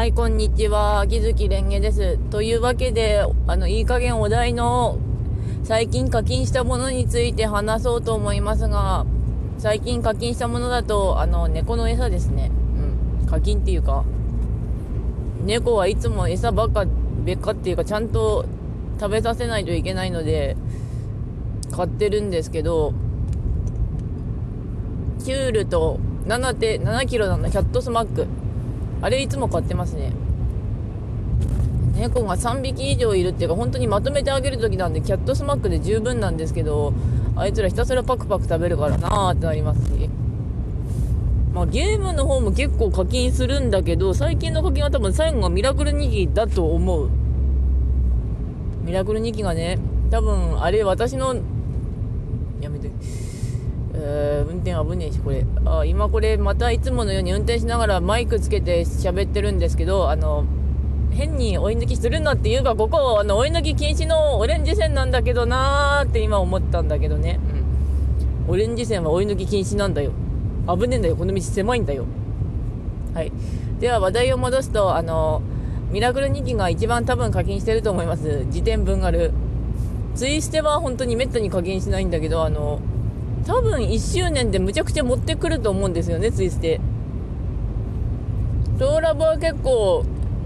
[0.00, 1.00] はい、こんにちは。
[1.00, 2.16] 秋月蓮華です。
[2.30, 4.96] というわけで、あの、いい加減お題の
[5.62, 9.04] 最近課金したものについて話そうと思いますが、
[9.58, 12.50] 最近課金したものだと、あの、猫の餌ですね。
[13.20, 13.26] うん。
[13.26, 14.06] 課金っていうか、
[15.44, 16.86] 猫はいつも餌ばっか、
[17.26, 18.46] 別かっていうか、ちゃんと
[18.98, 20.56] 食べさせないといけないので、
[21.76, 22.94] 買ってるんですけど、
[25.22, 28.26] キュールと7 7キロなんだ、キャットスマック。
[29.02, 30.12] あれいつも買ってますね。
[31.94, 36.92] 猫が3匹以上いるっていうか、本当にまとめてあげる時なんで、キャットスマックで十分なんですけど、
[37.36, 40.10] あいつらひたすらパクパク食べるからなーってなりますし。
[41.54, 47.10] まあ、ゲームの方も結構課金するんだけど、最近の課金は多分最後がミラクル2機だと思う。
[48.84, 49.78] ミラクル2機がね、
[50.10, 51.34] 多分、あれ私の、
[52.60, 52.90] やめて。
[54.02, 55.44] えー、運転危ねえし、これ。
[55.64, 60.44] あ、今これ、またいつものように運転しながらマイクつけて喋ってるんですけど、あの、
[61.10, 67.38] 変に追い抜きするなっていうか、ここ、あの、追い抜き禁止のオレンジ線なんだけどなーって今思ったんだけどね。
[68.48, 68.52] うん。
[68.52, 70.12] オレンジ線は追い抜き禁止なんだよ。
[70.66, 71.16] 危ねえんだよ。
[71.16, 72.06] この道狭いんだよ。
[73.14, 73.32] はい。
[73.80, 75.42] では話題を戻すと、あの、
[75.90, 78.46] ミラクル2機が一番多分課金してると思います。
[78.50, 79.32] 時点分がる。
[80.14, 82.80] ツイステは本当にめったに課金しないんだけど、あの、
[83.50, 86.80] 多分1周年でむちゃくちゃ持ってくると思うんですよね、ツイステ。
[88.78, 90.04] トーラブは結構、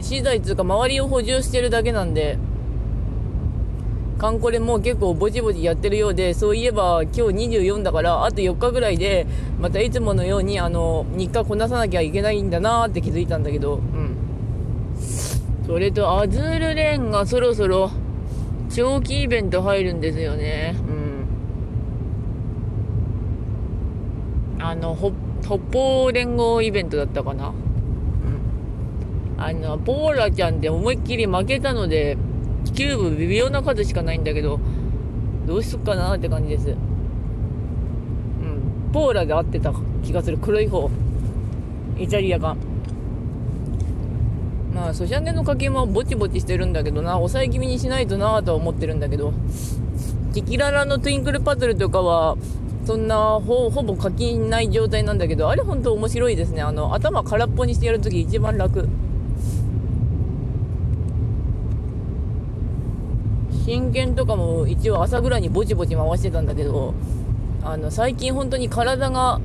[0.00, 2.38] 資材つうか周りを補充してるだけなんで、
[4.16, 9.26] カンコレも結構ぼちぼちやってるようで、そういえば今日24だから、あと4日ぐらいで、
[9.60, 14.16] またいつものように、あの、日課こなさなきゃいけないんだなーって気づいたんだけど、うん。
[15.66, 17.90] それと、アズールレーンがそろそろ、
[18.74, 20.74] 長期イベント入るんですよね。
[24.58, 24.96] あの、
[25.42, 27.48] 北方連合イベントだったかな？
[27.48, 27.54] うん。
[29.42, 32.16] あの、ポーラちゃんで思いっきり負けたので、
[32.74, 34.58] キューブ微妙な数しかないんだけど、
[35.46, 36.68] どうしよっかなって感じです。
[36.68, 36.76] うん。
[38.92, 39.72] ポーラで合ってた
[40.02, 40.38] 気がする。
[40.38, 40.90] 黒い方。
[41.98, 42.56] イタリアが。
[44.74, 49.32] まあ、ソシャゲの課金もぼちぼちしてるんだけどな、抑え気味にしないとなとは思ってるんだけど、
[50.34, 52.36] キキララのトゥインクルパズルとかは、
[52.86, 56.62] そんなほぼ課金ない状態なんだけど、あれ本当面白いですね。
[56.62, 58.88] あの、頭空っぽにしてやるとき一番楽。
[63.64, 66.94] 真剣とかも一応朝ぐらいにぼちぼち回してたんだけど、
[67.64, 69.40] あの、最近本当に体が、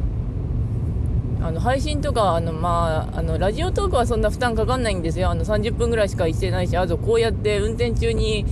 [1.41, 5.31] あの、配信とか、あの、まあ、あの、ラジオトークはそんな負担かかんないんですよ。
[5.31, 8.45] あの、30分ぐらいしかしてないし、あとこうやって運転中に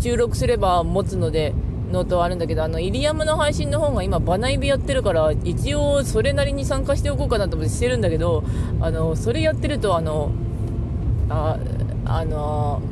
[0.00, 1.54] 収録すれば持つので、
[1.90, 8.44] のとあるんだけど、あの、イリアムの配信の方が今、バナイビやってるから、一応、それなりに参加しておこうかなと思ってしてるんだけど、
[8.80, 10.30] あの、それやってると、あの、
[11.28, 11.58] あ、
[12.04, 12.82] あの、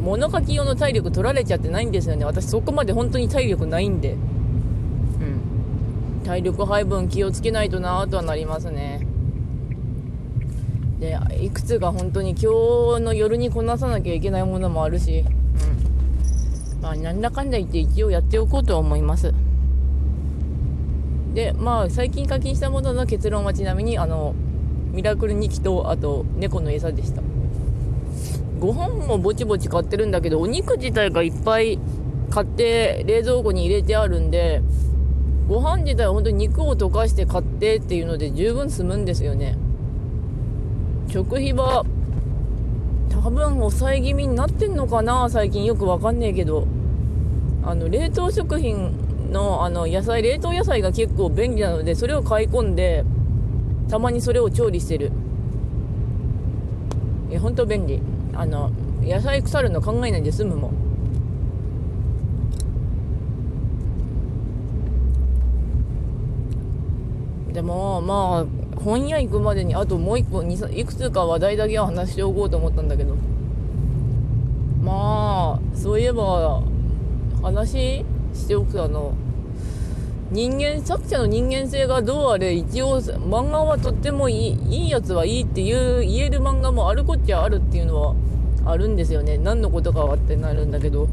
[0.00, 2.24] 物書き用の体力取られちゃってないんですよね。
[2.24, 4.12] 私、そこまで本当に体力ないんで。
[4.12, 6.20] うん。
[6.24, 9.06] 体力配分気をつけないとなぁとはなりますね。
[11.00, 15.24] で、いくつか本当に今日の夜にこなさなきゃいけないものもあるし、
[16.84, 19.32] まあ、なんだかんだ言って一応やっておこうと思います。
[21.32, 24.34] で、まあ、最近課金したものの結論はちなみに、あの、
[24.92, 27.22] ミラクル2機と、あと、猫の餌でした。
[28.60, 31.78] ご飯もぼちぼち買ってるんだけど、お肉自体がいっぱい
[32.28, 34.60] 買って冷蔵庫に入れてあるんで、
[35.48, 39.56] ご飯自体は本当に肉を溶かして買ってっていうので十分済むんですよね。
[41.08, 41.86] 食費は
[43.10, 46.66] 多分抑え気味になってんのかな最近よくわかんねえけど。
[47.66, 48.92] あの、冷凍食品
[49.32, 53.04] の、あの、野菜、冷凍野菜が結構便利なので、それを買い込んで、
[53.88, 55.12] たまにそれを調理してる。
[57.30, 58.00] え、ほんと便利。
[58.34, 58.70] あの、
[59.02, 60.83] 野菜腐るの考えないで済むもん。
[67.54, 73.14] でも、まあ、本屋行くまでにあともう一個、いくつか話題だけは話しておこうと思ったんだけど。
[74.82, 76.62] まあ、そういえば、
[77.42, 79.14] 話しておくあの、
[80.32, 88.16] 人間、作者の人間性がどうあれ、一応、漫画はとってもいい、いいやつはいいっていう、言える漫画もあるこっちゃあるっていうのは
[88.66, 89.38] あるんですよね。
[89.38, 91.06] 何のことかはってなるんだけど。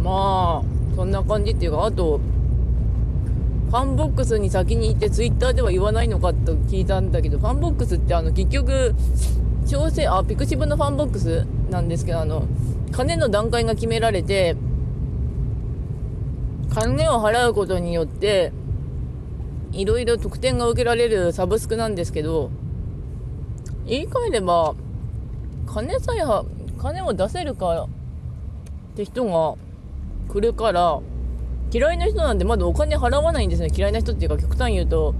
[0.00, 2.20] まあ、そんな感じっていうか、あと、
[3.72, 8.94] ファンボックスに先に行ってツイッターでは言わないのかと聞いたんだけど、ファンボックスってあの結局、
[9.66, 12.46] 調整、あ、ピクシブのファンボックスなんですけど、あの、
[12.90, 14.56] 金の段階が決められて、
[16.74, 18.52] 金を払うことによって、
[19.72, 22.50] いろいろ特典が受けられるサブスクなんですけど、
[23.86, 24.74] 言い換えれば
[25.66, 26.44] 金さえは
[26.78, 27.88] 金を出せるかっ
[28.96, 29.54] て人が
[30.30, 31.00] 来るから
[31.72, 33.70] 嫌いな人なんでまだお金払わないんですね。
[33.74, 35.14] 嫌いな人っていうか極端言うと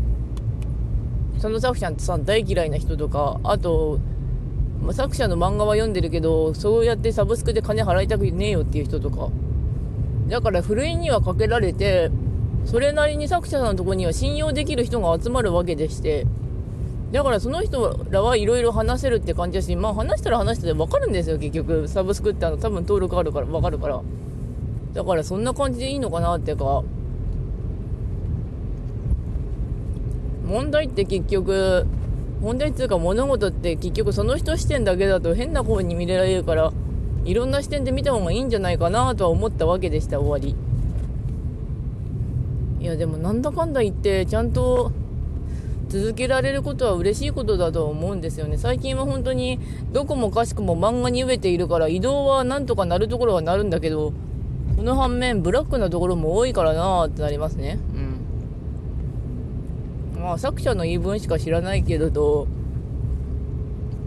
[1.38, 3.98] その作者さん大嫌いな人とかあと、
[4.82, 9.30] まあ、作者の漫画は読んでるけどそうやってサブスクで金払いたくねえよっていう人とか。
[10.28, 12.10] だからふるいにはかけられて
[12.64, 16.26] それなりに作者さんのとこには信用できる人が集まるわけでして。
[17.12, 21.88] だからその人らはいろいろ話せるって感じだしまあ話したら話してて分かるんですよ結局。
[21.88, 24.02] サブスクってあの多分登録あるから分かるから。
[24.92, 26.82] だからそんな感じでいいのかなっていうか
[30.46, 31.86] 問題って結局
[32.40, 36.72] 問題っていうか物事って結局その人視点だけだと変な方に見られるから
[37.24, 40.56] いろんな視点で見た方がいいんじゃないかなとは思ったわけでした終わり。
[42.80, 44.90] いやでもなんだかんだ言ってちゃんと
[45.88, 48.58] 続けられることは嬉しいことだと思うんですよね。
[48.58, 49.60] 最近は本当に
[49.92, 54.12] どこもかしくも漫画に飢えているから移動はなんとかなるところはなるんだけど
[54.82, 57.78] その反面ブラックなところも多いからなーってなりますね。
[60.16, 60.20] うん。
[60.20, 62.48] まあ作者の言い分しか知らないけれど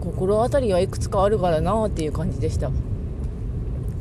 [0.00, 2.70] 心当たりはいくつかあるからなーっていう感じでした。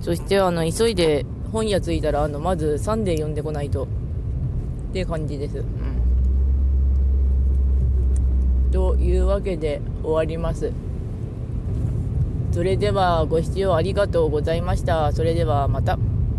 [0.01, 3.85] そしてあの急いで本屋着いたらあのまずサンデー読んでこないと。
[3.85, 3.87] っ
[4.91, 5.59] ていう感じです。
[5.59, 5.65] うん。
[8.73, 10.73] というわけで終わります。
[12.51, 15.13] それではご視聴ありがとうございました。
[15.13, 15.97] それではまた。